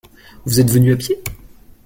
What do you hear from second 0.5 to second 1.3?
êtes venu à pied?